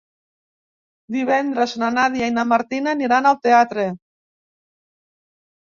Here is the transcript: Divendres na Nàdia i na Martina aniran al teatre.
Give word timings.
Divendres 1.15 1.75
na 1.83 1.91
Nàdia 1.99 2.31
i 2.33 2.35
na 2.39 2.47
Martina 2.55 2.97
aniran 2.99 3.29
al 3.35 3.39
teatre. 3.47 3.87